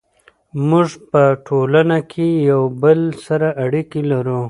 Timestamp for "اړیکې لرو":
3.65-4.39